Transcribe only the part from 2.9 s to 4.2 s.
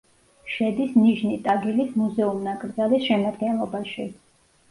შემადგენლობაში.